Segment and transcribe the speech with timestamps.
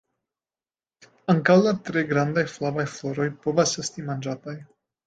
[1.35, 4.61] Ankaŭ la tre grandaj flavaj floroj povas esti manĝataj.